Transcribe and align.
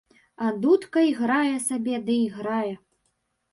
А 0.45 0.47
дудка 0.63 1.03
іграе 1.09 1.53
сабе 1.67 2.01
ды 2.09 2.19
іграе. 2.25 2.75